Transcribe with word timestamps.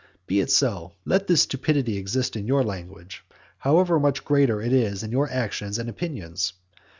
Be 0.25 0.39
it 0.39 0.49
so. 0.49 0.93
Let 1.05 1.27
this 1.27 1.43
stupidity 1.43 1.95
exist 1.97 2.35
in 2.35 2.47
your 2.47 2.63
language: 2.63 3.23
how 3.59 3.83
much 3.99 4.25
greater 4.25 4.59
is 4.59 5.03
it 5.03 5.05
in 5.05 5.11
your 5.11 5.29
actions 5.29 5.77
and 5.77 5.87
opinions! 5.91 6.53